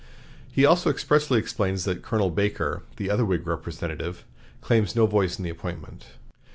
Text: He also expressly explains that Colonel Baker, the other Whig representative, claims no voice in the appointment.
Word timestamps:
He 0.51 0.65
also 0.65 0.89
expressly 0.89 1.37
explains 1.37 1.83
that 1.83 2.01
Colonel 2.01 2.31
Baker, 2.31 2.81
the 2.97 3.11
other 3.11 3.23
Whig 3.23 3.45
representative, 3.45 4.25
claims 4.59 4.95
no 4.95 5.05
voice 5.05 5.37
in 5.37 5.43
the 5.43 5.51
appointment. 5.51 6.07